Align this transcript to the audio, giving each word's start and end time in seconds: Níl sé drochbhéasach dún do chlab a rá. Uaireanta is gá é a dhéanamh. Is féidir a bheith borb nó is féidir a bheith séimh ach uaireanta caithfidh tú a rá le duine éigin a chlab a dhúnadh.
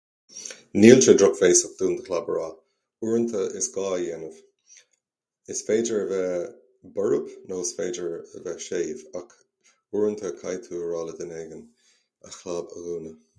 Níl 0.83 1.01
sé 1.05 1.13
drochbhéasach 1.17 1.73
dún 1.81 1.91
do 1.97 2.05
chlab 2.07 2.29
a 2.31 2.37
rá. 2.37 2.45
Uaireanta 3.07 3.41
is 3.59 3.67
gá 3.75 3.83
é 3.89 3.99
a 3.99 3.99
dhéanamh. 4.05 4.39
Is 5.55 5.61
féidir 5.69 5.99
a 5.99 6.07
bheith 6.15 6.49
borb 6.97 7.29
nó 7.53 7.61
is 7.67 7.73
féidir 7.81 8.09
a 8.19 8.43
bheith 8.49 8.65
séimh 8.69 9.05
ach 9.23 9.37
uaireanta 9.39 10.37
caithfidh 10.45 10.69
tú 10.69 10.81
a 10.87 10.91
rá 10.95 11.05
le 11.11 11.17
duine 11.23 11.37
éigin 11.43 11.61
a 12.31 12.37
chlab 12.39 12.77
a 12.81 12.87
dhúnadh. 12.87 13.15